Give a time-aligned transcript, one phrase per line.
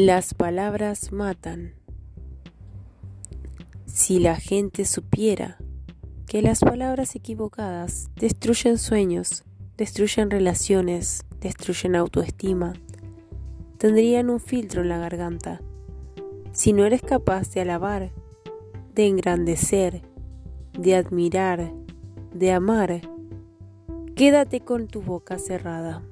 [0.00, 1.74] Las palabras matan.
[3.84, 5.58] Si la gente supiera
[6.28, 9.42] que las palabras equivocadas destruyen sueños,
[9.76, 12.74] destruyen relaciones, destruyen autoestima,
[13.78, 15.60] tendrían un filtro en la garganta.
[16.52, 18.12] Si no eres capaz de alabar,
[18.94, 20.02] de engrandecer,
[20.78, 21.72] de admirar,
[22.32, 23.00] de amar,
[24.14, 26.04] quédate con tu boca cerrada.